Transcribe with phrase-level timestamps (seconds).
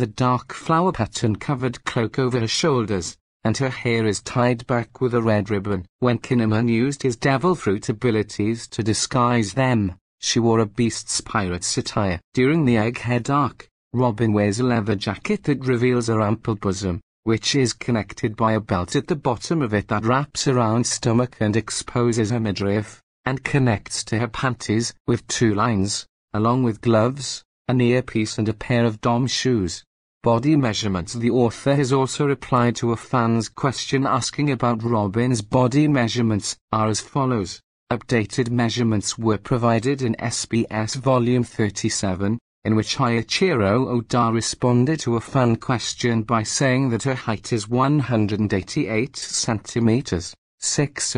[0.00, 5.00] a dark flower pattern covered cloak over her shoulders and her hair is tied back
[5.02, 5.84] with a red ribbon.
[6.00, 11.76] When Kin'emon used his devil fruit abilities to disguise them, she wore a beast's pirate's
[11.76, 12.20] attire.
[12.32, 17.54] During the Egghead arc, Robin wears a leather jacket that reveals her ample bosom, which
[17.54, 21.54] is connected by a belt at the bottom of it that wraps around stomach and
[21.56, 27.80] exposes her midriff, and connects to her panties with two lines, along with gloves, an
[27.82, 29.84] earpiece and a pair of dom shoes
[30.24, 31.12] body measurements.
[31.12, 36.88] The author has also replied to a fan's question asking about Robin's body measurements, are
[36.88, 37.60] as follows.
[37.92, 45.20] Updated measurements were provided in SBS Volume 37, in which Eiichiro Oda responded to a
[45.20, 51.16] fan question by saying that her height is 188 centimeters, 6